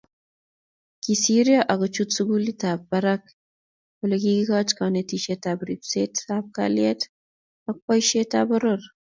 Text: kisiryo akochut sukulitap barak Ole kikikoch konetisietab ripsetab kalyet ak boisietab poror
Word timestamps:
kisiryo 1.03 1.59
akochut 1.73 2.09
sukulitap 2.15 2.79
barak 2.91 3.23
Ole 4.03 4.15
kikikoch 4.23 4.71
konetisietab 4.79 5.59
ripsetab 5.67 6.43
kalyet 6.55 7.01
ak 7.69 7.75
boisietab 7.85 8.45
poror 8.51 8.81